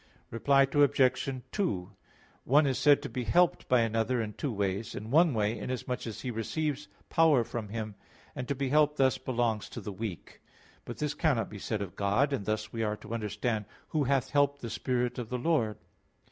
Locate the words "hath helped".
14.05-14.61